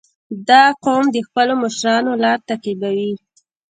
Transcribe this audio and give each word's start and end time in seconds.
•دا 0.49 0.63
قوم 0.83 1.05
د 1.15 1.17
خپلو 1.27 1.53
مشرانو 1.63 2.11
لار 2.23 2.39
تعقیبوي. 2.47 3.11